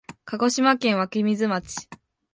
[0.25, 1.87] 鹿児島県湧水町